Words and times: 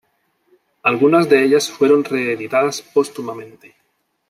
Algunas 0.81 1.29
de 1.29 1.43
ellas 1.43 1.69
fueron 1.69 2.03
reeditadas 2.03 2.81
póstumamente. 2.81 3.75